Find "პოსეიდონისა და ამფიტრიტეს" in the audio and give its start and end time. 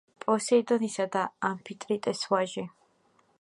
0.23-2.25